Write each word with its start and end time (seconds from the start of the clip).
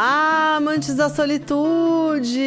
Olá, 0.00 0.56
amantes 0.56 0.94
da 0.94 1.10
solitude! 1.10 2.40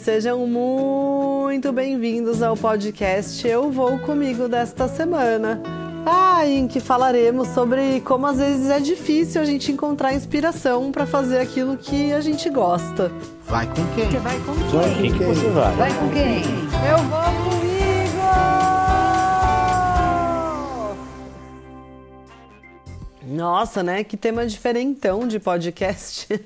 Sejam 0.00 0.44
muito 0.44 1.72
bem-vindos 1.72 2.42
ao 2.42 2.56
podcast 2.56 3.46
Eu 3.46 3.70
Vou 3.70 3.96
Comigo 4.00 4.48
desta 4.48 4.88
semana. 4.88 5.62
Ah, 6.04 6.44
em 6.44 6.66
que 6.66 6.80
falaremos 6.80 7.46
sobre 7.50 8.00
como 8.00 8.26
às 8.26 8.38
vezes 8.38 8.68
é 8.70 8.80
difícil 8.80 9.40
a 9.40 9.44
gente 9.44 9.70
encontrar 9.70 10.14
inspiração 10.14 10.90
para 10.90 11.06
fazer 11.06 11.38
aquilo 11.38 11.76
que 11.76 12.12
a 12.12 12.20
gente 12.20 12.50
gosta. 12.50 13.12
Vai 13.46 13.68
com 13.68 13.86
quem? 13.94 14.10
Você 14.10 14.18
vai 14.18 14.40
com 14.40 14.52
quem? 14.52 14.64
Vai 14.64 14.90
com 14.90 15.00
quem 15.00 15.12
que 15.12 15.24
você 15.24 15.48
vai? 15.50 15.76
Vai 15.76 15.94
com 15.94 16.08
quem? 16.08 16.42
Eu 16.90 16.98
vou 17.04 17.50
comigo! 17.52 17.69
Nossa, 23.30 23.80
né? 23.80 24.02
Que 24.02 24.16
tema 24.16 24.44
diferentão 24.44 25.28
de 25.28 25.38
podcast. 25.38 26.26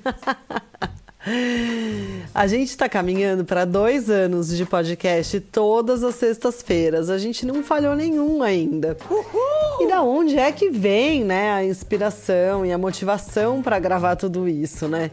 A 2.31 2.45
gente 2.45 2.69
está 2.69 2.87
caminhando 2.87 3.43
para 3.43 3.65
dois 3.65 4.11
anos 4.11 4.55
de 4.55 4.63
podcast 4.63 5.39
todas 5.39 6.03
as 6.03 6.13
sextas-feiras. 6.13 7.09
A 7.09 7.17
gente 7.17 7.43
não 7.43 7.63
falhou 7.63 7.95
nenhum 7.95 8.43
ainda. 8.43 8.95
Uhul! 9.09 9.81
E 9.81 9.87
da 9.87 10.03
onde 10.03 10.37
é 10.37 10.51
que 10.51 10.69
vem, 10.69 11.23
né, 11.23 11.51
a 11.53 11.65
inspiração 11.65 12.63
e 12.63 12.71
a 12.71 12.77
motivação 12.77 13.63
para 13.63 13.79
gravar 13.79 14.15
tudo 14.15 14.47
isso, 14.47 14.87
né? 14.87 15.09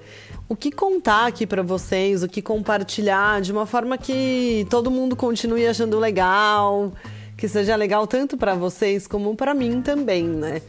O 0.50 0.54
que 0.54 0.70
contar 0.70 1.28
aqui 1.28 1.46
para 1.46 1.62
vocês, 1.62 2.22
o 2.22 2.28
que 2.28 2.42
compartilhar 2.42 3.40
de 3.40 3.50
uma 3.50 3.64
forma 3.64 3.96
que 3.96 4.66
todo 4.68 4.90
mundo 4.90 5.16
continue 5.16 5.66
achando 5.66 5.98
legal, 5.98 6.92
que 7.38 7.48
seja 7.48 7.74
legal 7.74 8.06
tanto 8.06 8.36
para 8.36 8.54
vocês 8.54 9.06
como 9.06 9.34
para 9.34 9.54
mim 9.54 9.80
também, 9.80 10.24
né? 10.24 10.60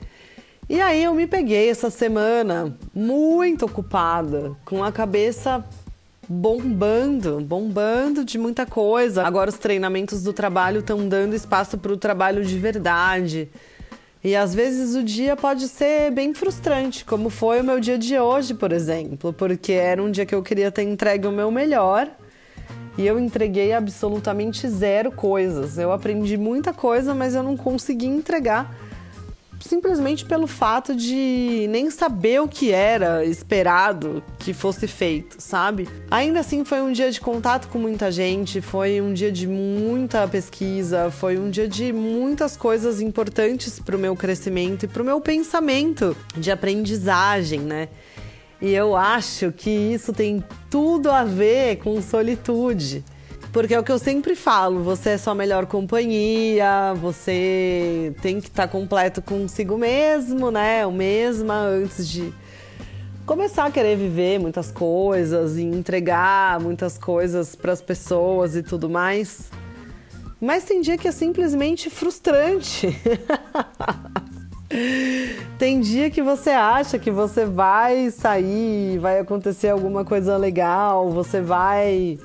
E 0.74 0.82
aí 0.82 1.04
eu 1.04 1.14
me 1.14 1.28
peguei 1.28 1.70
essa 1.70 1.92
semana 1.92 2.76
muito 2.96 3.64
ocupada, 3.64 4.54
com 4.66 4.84
a 4.84 4.92
cabeça 4.92 5.64
bombando, 6.28 7.40
bombando 7.42 8.26
de 8.26 8.40
muita 8.40 8.66
coisa. 8.66 9.22
Agora 9.22 9.52
os 9.52 9.58
treinamentos 9.60 10.24
do 10.24 10.34
trabalho 10.34 10.80
estão 10.80 11.08
dando 11.08 11.36
espaço 11.36 11.78
para 11.78 11.94
o 11.94 11.96
trabalho 11.96 12.44
de 12.44 12.58
verdade. 12.58 13.50
E 14.24 14.36
às 14.36 14.56
vezes 14.56 14.96
o 14.96 15.04
dia 15.04 15.36
pode 15.36 15.68
ser 15.68 16.10
bem 16.10 16.34
frustrante, 16.34 17.06
como 17.06 17.30
foi 17.30 17.62
o 17.62 17.64
meu 17.64 17.80
dia 17.80 18.00
de 18.00 18.18
hoje, 18.18 18.56
por 18.56 18.72
exemplo, 18.72 19.32
porque 19.32 19.74
era 19.74 20.02
um 20.02 20.10
dia 20.10 20.26
que 20.26 20.34
eu 20.34 20.42
queria 20.42 20.72
ter 20.72 20.82
entregue 20.82 21.28
o 21.28 21.32
meu 21.32 21.52
melhor 21.52 22.10
e 22.98 23.06
eu 23.06 23.20
entreguei 23.20 23.74
absolutamente 23.74 24.68
zero 24.68 25.12
coisas. 25.12 25.78
Eu 25.78 25.92
aprendi 25.92 26.36
muita 26.36 26.74
coisa, 26.74 27.14
mas 27.14 27.36
eu 27.36 27.44
não 27.44 27.56
consegui 27.56 28.08
entregar 28.08 28.76
simplesmente 29.64 30.26
pelo 30.26 30.46
fato 30.46 30.96
de 30.96 31.68
nem 31.70 31.90
saber 31.90 32.42
o 32.42 32.48
que 32.48 32.72
era 32.72 33.26
esperado 33.26 34.24
que 34.38 34.54
fosse 34.54 34.88
feito, 34.88 35.38
sabe? 35.40 35.88
Ainda 36.12 36.42
assim, 36.42 36.66
foi 36.66 36.82
um 36.82 36.92
dia 36.92 37.10
de 37.10 37.20
contato 37.20 37.68
com 37.70 37.80
muita 37.80 38.12
gente, 38.12 38.62
foi 38.62 39.02
um 39.02 39.14
dia 39.14 39.32
de 39.32 39.48
muita 39.48 40.28
pesquisa, 40.28 41.10
foi 41.10 41.38
um 41.38 41.50
dia 41.50 41.68
de 41.68 41.94
muitas 41.94 42.58
coisas 42.58 43.00
importantes 43.00 43.80
para 43.80 43.96
o 43.96 44.00
meu 44.00 44.16
crescimento 44.16 44.84
e 44.84 44.88
para 44.88 45.02
o 45.02 45.06
meu 45.06 45.22
pensamento 45.22 46.16
de 46.38 46.52
aprendizagem, 46.52 47.62
né? 47.62 47.88
E 48.62 48.74
eu 48.74 48.96
acho 48.96 49.52
que 49.52 49.70
isso 49.70 50.14
tem 50.14 50.44
tudo 50.70 51.12
a 51.12 51.24
ver 51.24 51.78
com 51.78 52.02
solitude. 52.02 53.04
Porque 53.54 53.76
é 53.76 53.80
o 53.80 53.84
que 53.84 53.92
eu 53.92 54.00
sempre 54.00 54.36
falo, 54.36 54.82
você 54.82 55.12
é 55.12 55.18
sua 55.18 55.36
melhor 55.36 55.68
companhia, 55.68 56.96
você 56.96 58.12
tem 58.20 58.42
que 58.42 58.48
estar 58.48 58.66
tá 58.66 58.68
completo 58.68 59.22
consigo 59.22 59.78
mesmo, 59.78 60.50
né? 60.50 60.84
O 60.88 60.92
mesma 60.92 61.54
antes 61.54 62.10
de 62.10 62.34
começar 63.28 63.66
a 63.66 63.72
querer 63.72 63.96
viver 63.96 64.40
muitas 64.40 64.72
coisas 64.72 65.56
e 65.56 65.62
entregar 65.62 66.60
muitas 66.60 66.98
coisas 66.98 67.56
para 67.56 67.72
as 67.72 67.80
pessoas 67.80 68.56
e 68.56 68.64
tudo 68.64 68.90
mais. 68.90 69.52
Mas 70.42 70.64
tem 70.64 70.82
dia 70.82 70.98
que 70.98 71.08
é 71.08 71.12
simplesmente 71.12 71.92
frustrante. 71.92 73.00
tem 75.60 75.80
dia 75.80 76.10
que 76.10 76.24
você 76.24 76.50
acha 76.50 76.98
que 76.98 77.12
você 77.12 77.46
vai 77.46 78.10
sair, 78.10 78.98
vai 78.98 79.20
acontecer 79.20 79.70
alguma 79.70 80.04
coisa 80.04 80.38
legal, 80.38 81.12
você 81.12 81.40
vai 81.40 82.18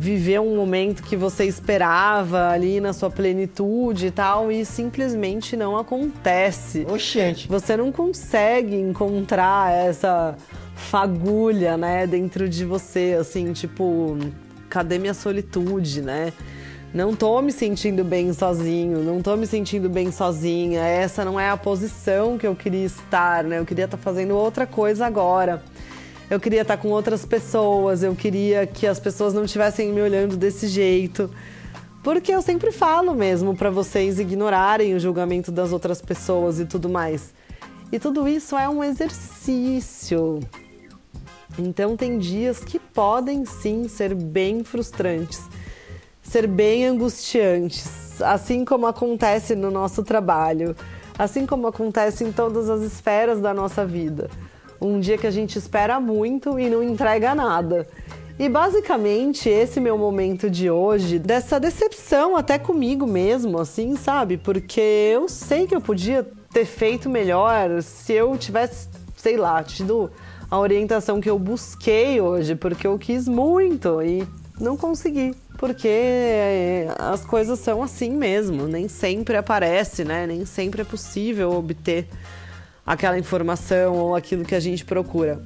viver 0.00 0.40
um 0.40 0.56
momento 0.56 1.02
que 1.02 1.14
você 1.14 1.44
esperava 1.44 2.48
ali 2.48 2.80
na 2.80 2.94
sua 2.94 3.10
plenitude 3.10 4.06
e 4.06 4.10
tal, 4.10 4.50
e 4.50 4.64
simplesmente 4.64 5.58
não 5.58 5.76
acontece. 5.76 6.86
Oxente. 6.88 7.46
Você 7.46 7.76
não 7.76 7.92
consegue 7.92 8.74
encontrar 8.76 9.70
essa 9.70 10.34
fagulha, 10.74 11.76
né, 11.76 12.06
dentro 12.06 12.48
de 12.48 12.64
você, 12.64 13.18
assim, 13.20 13.52
tipo, 13.52 14.16
cadê 14.70 14.98
minha 14.98 15.12
solitude, 15.12 16.00
né? 16.00 16.32
Não 16.94 17.14
tô 17.14 17.42
me 17.42 17.52
sentindo 17.52 18.02
bem 18.02 18.32
sozinho, 18.32 19.04
não 19.04 19.20
tô 19.20 19.36
me 19.36 19.46
sentindo 19.46 19.90
bem 19.90 20.10
sozinha. 20.10 20.80
Essa 20.80 21.26
não 21.26 21.38
é 21.38 21.50
a 21.50 21.58
posição 21.58 22.38
que 22.38 22.46
eu 22.46 22.56
queria 22.56 22.86
estar, 22.86 23.44
né? 23.44 23.58
Eu 23.58 23.66
queria 23.66 23.84
estar 23.84 23.98
tá 23.98 24.02
fazendo 24.02 24.34
outra 24.34 24.66
coisa 24.66 25.06
agora 25.06 25.62
eu 26.30 26.38
queria 26.38 26.62
estar 26.62 26.76
com 26.76 26.90
outras 26.90 27.26
pessoas, 27.26 28.04
eu 28.04 28.14
queria 28.14 28.64
que 28.64 28.86
as 28.86 29.00
pessoas 29.00 29.34
não 29.34 29.44
estivessem 29.44 29.92
me 29.92 30.00
olhando 30.00 30.36
desse 30.36 30.68
jeito. 30.68 31.28
Porque 32.04 32.32
eu 32.32 32.40
sempre 32.40 32.70
falo 32.70 33.16
mesmo 33.16 33.56
para 33.56 33.68
vocês 33.68 34.20
ignorarem 34.20 34.94
o 34.94 35.00
julgamento 35.00 35.50
das 35.50 35.72
outras 35.72 36.00
pessoas 36.00 36.60
e 36.60 36.64
tudo 36.64 36.88
mais. 36.88 37.34
E 37.90 37.98
tudo 37.98 38.28
isso 38.28 38.56
é 38.56 38.68
um 38.68 38.82
exercício. 38.82 40.38
Então 41.58 41.96
tem 41.96 42.16
dias 42.16 42.60
que 42.60 42.78
podem 42.78 43.44
sim 43.44 43.88
ser 43.88 44.14
bem 44.14 44.62
frustrantes, 44.62 45.42
ser 46.22 46.46
bem 46.46 46.86
angustiantes, 46.86 48.22
assim 48.22 48.64
como 48.64 48.86
acontece 48.86 49.56
no 49.56 49.68
nosso 49.68 50.04
trabalho, 50.04 50.76
assim 51.18 51.44
como 51.44 51.66
acontece 51.66 52.22
em 52.22 52.30
todas 52.30 52.70
as 52.70 52.82
esferas 52.82 53.40
da 53.40 53.52
nossa 53.52 53.84
vida 53.84 54.30
um 54.80 54.98
dia 54.98 55.18
que 55.18 55.26
a 55.26 55.30
gente 55.30 55.56
espera 55.56 56.00
muito 56.00 56.58
e 56.58 56.70
não 56.70 56.82
entrega 56.82 57.34
nada. 57.34 57.86
E 58.38 58.48
basicamente 58.48 59.50
esse 59.50 59.80
meu 59.80 59.98
momento 59.98 60.48
de 60.48 60.70
hoje, 60.70 61.18
dessa 61.18 61.60
decepção 61.60 62.36
até 62.36 62.58
comigo 62.58 63.06
mesmo, 63.06 63.60
assim, 63.60 63.96
sabe? 63.96 64.38
Porque 64.38 64.80
eu 64.80 65.28
sei 65.28 65.66
que 65.66 65.74
eu 65.74 65.80
podia 65.80 66.26
ter 66.50 66.64
feito 66.64 67.10
melhor 67.10 67.82
se 67.82 68.14
eu 68.14 68.36
tivesse, 68.38 68.88
sei 69.14 69.36
lá, 69.36 69.62
tido 69.62 70.10
a 70.50 70.58
orientação 70.58 71.20
que 71.20 71.28
eu 71.28 71.38
busquei 71.38 72.20
hoje, 72.20 72.54
porque 72.54 72.86
eu 72.86 72.98
quis 72.98 73.28
muito 73.28 74.00
e 74.02 74.26
não 74.58 74.74
consegui. 74.74 75.34
Porque 75.58 76.86
as 76.98 77.22
coisas 77.26 77.58
são 77.58 77.82
assim 77.82 78.10
mesmo, 78.10 78.66
nem 78.66 78.88
sempre 78.88 79.36
aparece, 79.36 80.02
né? 80.02 80.26
Nem 80.26 80.46
sempre 80.46 80.80
é 80.80 80.84
possível 80.84 81.52
obter 81.52 82.08
aquela 82.90 83.16
informação 83.16 83.94
ou 83.94 84.16
aquilo 84.16 84.44
que 84.44 84.54
a 84.54 84.58
gente 84.58 84.84
procura. 84.84 85.40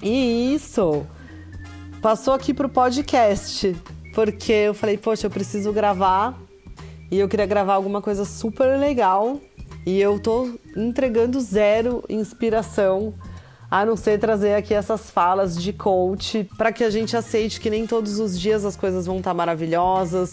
E 0.00 0.54
isso 0.54 1.04
passou 2.00 2.32
aqui 2.32 2.54
pro 2.54 2.68
podcast, 2.68 3.74
porque 4.14 4.52
eu 4.52 4.72
falei, 4.72 4.96
poxa, 4.96 5.26
eu 5.26 5.30
preciso 5.30 5.72
gravar 5.72 6.38
e 7.10 7.18
eu 7.18 7.28
queria 7.28 7.46
gravar 7.46 7.74
alguma 7.74 8.00
coisa 8.00 8.24
super 8.24 8.78
legal 8.78 9.40
e 9.84 10.00
eu 10.00 10.20
tô 10.20 10.56
entregando 10.76 11.40
zero 11.40 12.04
inspiração 12.08 13.12
a 13.68 13.84
não 13.84 13.96
ser 13.96 14.20
trazer 14.20 14.54
aqui 14.54 14.72
essas 14.72 15.10
falas 15.10 15.60
de 15.60 15.72
coach 15.72 16.48
para 16.56 16.70
que 16.70 16.84
a 16.84 16.90
gente 16.90 17.16
aceite 17.16 17.60
que 17.60 17.68
nem 17.68 17.88
todos 17.88 18.20
os 18.20 18.38
dias 18.38 18.64
as 18.64 18.76
coisas 18.76 19.04
vão 19.04 19.18
estar 19.18 19.30
tá 19.30 19.34
maravilhosas 19.34 20.30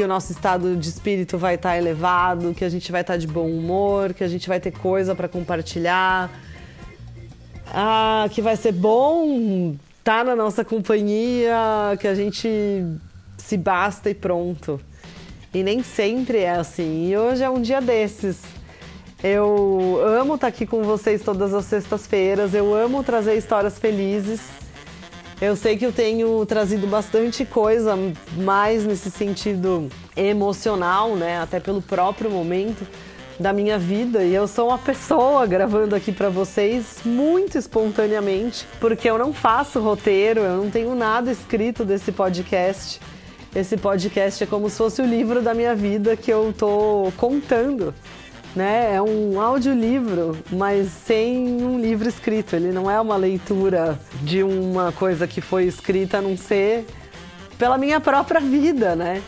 que 0.00 0.04
o 0.04 0.08
nosso 0.08 0.32
estado 0.32 0.78
de 0.78 0.88
espírito 0.88 1.36
vai 1.36 1.56
estar 1.56 1.72
tá 1.72 1.76
elevado, 1.76 2.54
que 2.54 2.64
a 2.64 2.70
gente 2.70 2.90
vai 2.90 3.02
estar 3.02 3.12
tá 3.12 3.16
de 3.18 3.26
bom 3.26 3.46
humor, 3.46 4.14
que 4.14 4.24
a 4.24 4.28
gente 4.28 4.48
vai 4.48 4.58
ter 4.58 4.70
coisa 4.70 5.14
para 5.14 5.28
compartilhar, 5.28 6.30
ah, 7.66 8.26
que 8.30 8.40
vai 8.40 8.56
ser 8.56 8.72
bom 8.72 9.76
estar 9.98 10.20
tá 10.20 10.24
na 10.24 10.34
nossa 10.34 10.64
companhia, 10.64 11.54
que 12.00 12.08
a 12.08 12.14
gente 12.14 12.48
se 13.36 13.58
basta 13.58 14.08
e 14.08 14.14
pronto. 14.14 14.80
E 15.52 15.62
nem 15.62 15.82
sempre 15.82 16.38
é 16.38 16.52
assim. 16.52 17.10
E 17.10 17.18
hoje 17.18 17.44
é 17.44 17.50
um 17.50 17.60
dia 17.60 17.82
desses. 17.82 18.40
Eu 19.22 20.00
amo 20.18 20.36
estar 20.36 20.46
aqui 20.46 20.64
com 20.64 20.82
vocês 20.82 21.20
todas 21.20 21.52
as 21.52 21.66
sextas-feiras, 21.66 22.54
eu 22.54 22.74
amo 22.74 23.04
trazer 23.04 23.36
histórias 23.36 23.78
felizes. 23.78 24.40
Eu 25.40 25.56
sei 25.56 25.74
que 25.78 25.86
eu 25.86 25.92
tenho 25.92 26.44
trazido 26.44 26.86
bastante 26.86 27.46
coisa 27.46 27.96
mais 28.36 28.84
nesse 28.84 29.10
sentido 29.10 29.88
emocional, 30.14 31.16
né? 31.16 31.40
Até 31.40 31.58
pelo 31.58 31.80
próprio 31.80 32.30
momento 32.30 32.86
da 33.38 33.50
minha 33.50 33.78
vida 33.78 34.22
e 34.22 34.34
eu 34.34 34.46
sou 34.46 34.68
uma 34.68 34.76
pessoa 34.76 35.46
gravando 35.46 35.96
aqui 35.96 36.12
para 36.12 36.28
vocês 36.28 36.98
muito 37.06 37.56
espontaneamente, 37.56 38.66
porque 38.78 39.08
eu 39.08 39.16
não 39.16 39.32
faço 39.32 39.80
roteiro, 39.80 40.40
eu 40.40 40.58
não 40.58 40.70
tenho 40.70 40.94
nada 40.94 41.32
escrito 41.32 41.82
desse 41.86 42.12
podcast. 42.12 43.00
Esse 43.56 43.78
podcast 43.78 44.44
é 44.44 44.46
como 44.46 44.68
se 44.68 44.76
fosse 44.76 45.00
o 45.00 45.06
livro 45.06 45.40
da 45.40 45.54
minha 45.54 45.74
vida 45.74 46.16
que 46.16 46.30
eu 46.30 46.54
tô 46.56 47.10
contando 47.16 47.94
né? 48.54 48.94
É 48.94 49.02
um 49.02 49.40
audiolivro, 49.40 50.36
mas 50.50 50.88
sem 50.88 51.46
um 51.62 51.80
livro 51.80 52.08
escrito. 52.08 52.56
Ele 52.56 52.72
não 52.72 52.90
é 52.90 53.00
uma 53.00 53.16
leitura 53.16 53.98
de 54.22 54.42
uma 54.42 54.92
coisa 54.92 55.26
que 55.26 55.40
foi 55.40 55.64
escrita, 55.64 56.18
a 56.18 56.22
não 56.22 56.36
ser 56.36 56.86
pela 57.58 57.76
minha 57.76 58.00
própria 58.00 58.40
vida, 58.40 58.96
né? 58.96 59.22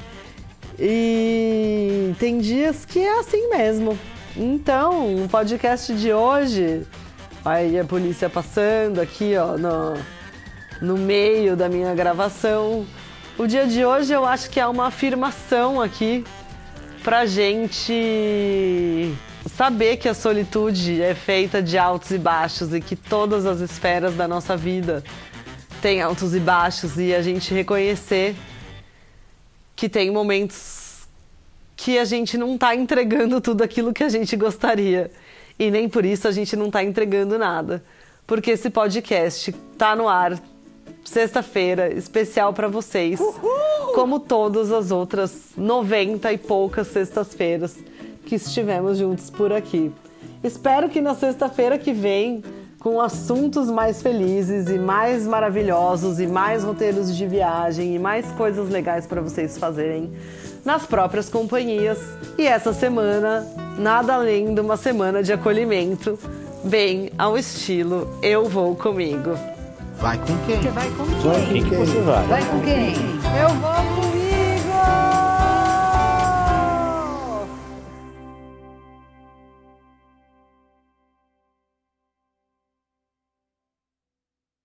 E 0.79 2.15
tem 2.19 2.39
dias 2.39 2.85
que 2.85 2.99
é 2.99 3.19
assim 3.19 3.49
mesmo. 3.51 3.99
Então, 4.37 5.25
o 5.25 5.29
podcast 5.29 5.93
de 5.95 6.13
hoje, 6.13 6.87
aí 7.45 7.79
a 7.79 7.85
polícia 7.85 8.31
passando 8.31 9.01
aqui, 9.01 9.37
ó, 9.37 9.59
no, 9.59 9.95
no 10.81 10.97
meio 10.97 11.55
da 11.55 11.69
minha 11.69 11.95
gravação. 11.95 12.87
O 13.39 13.47
dia 13.47 13.67
de 13.67 13.85
hoje 13.85 14.13
eu 14.13 14.25
acho 14.25 14.51
que 14.51 14.59
é 14.59 14.67
uma 14.67 14.87
afirmação 14.87 15.81
aqui 15.81 16.25
pra 17.03 17.27
gente 17.27 19.13
saber 19.57 19.97
que 19.97 20.09
a 20.09 20.15
solitude 20.15 21.03
é 21.03 21.15
feita 21.15 21.61
de 21.61 21.77
altos 21.77 22.11
e 22.13 22.19
baixos 22.19 22.73
e 22.73 22.81
que 22.81 22.95
todas 22.95 23.45
as 23.45 23.61
esferas 23.61 24.15
da 24.15 24.29
nossa 24.29 24.57
vida 24.57 25.03
têm 25.81 26.01
altos 26.01 26.35
e 26.35 26.39
baixos 26.39 26.97
e 26.97 27.13
a 27.13 27.21
gente 27.21 27.53
reconhecer 27.53 28.37
que 29.75 29.89
tem 29.89 30.11
momentos 30.13 31.09
que 31.77 31.99
a 31.99 32.05
gente 32.05 32.39
não 32.39 32.55
está 32.55 32.77
entregando 32.77 33.41
tudo 33.41 33.63
aquilo 33.63 33.93
que 33.93 34.05
a 34.05 34.09
gente 34.09 34.37
gostaria. 34.37 35.11
E 35.59 35.71
nem 35.71 35.89
por 35.89 36.05
isso 36.05 36.29
a 36.29 36.33
gente 36.33 36.55
não 36.55 36.67
está 36.67 36.85
entregando 36.85 37.37
nada, 37.37 37.83
porque 38.27 38.53
esse 38.53 38.71
podcast 38.71 39.53
tá 39.77 39.97
no 39.97 40.09
ar 40.09 40.41
sexta-feira 41.05 41.93
especial 41.93 42.53
para 42.53 42.69
vocês, 42.69 43.21
Uhul! 43.21 43.95
como 43.95 44.21
todas 44.21 44.73
as 44.73 44.91
outras 44.91 45.51
90 45.57 46.33
e 46.33 46.39
poucas 46.39 46.89
sextas-feiras 46.89 47.77
que 48.25 48.37
estivemos 48.37 48.99
juntos 48.99 49.31
por 49.31 49.53
aqui. 49.53 49.93
Espero 50.43 50.89
que 50.89 51.01
na 51.01 51.15
sexta-feira 51.15 51.79
que 51.79 51.93
vem, 51.93 52.43
com 52.79 53.01
assuntos 53.01 53.71
mais 53.71 54.03
felizes 54.03 54.69
e 54.69 54.79
mais 54.79 55.25
maravilhosos 55.25 56.19
e 56.19 56.27
mais 56.27 56.65
roteiros 56.65 57.17
de 57.17 57.27
viagem 57.27 57.95
e 57.95 57.99
mais 57.99 58.27
coisas 58.33 58.69
legais 58.69 59.07
para 59.07 59.21
vocês 59.21 59.57
fazerem 59.57 60.11
nas 60.65 60.85
próprias 60.85 61.29
companhias. 61.29 61.99
E 62.37 62.45
essa 62.45 62.73
semana, 62.73 63.47
nada 63.79 64.15
além 64.15 64.53
de 64.53 64.61
uma 64.61 64.77
semana 64.77 65.23
de 65.23 65.33
acolhimento, 65.33 66.19
bem 66.65 67.11
ao 67.17 67.39
estilo 67.39 68.19
Eu 68.21 68.47
Vou 68.47 68.75
Comigo. 68.75 69.52
Vai 69.99 70.19
com 70.19 70.37
quem? 70.47 70.61
Você 70.61 70.71
vai 70.71 70.91
com 70.91 71.05
quem? 71.05 71.21
Vai 71.21 71.41
com 71.41 71.53
quem 71.53 71.65
que 71.65 71.75
você 71.75 72.01
vai? 72.01 72.27
Vai 72.27 72.45
com 72.45 72.61
quem? 72.61 72.95
Eu 73.41 73.49
vou 73.51 74.12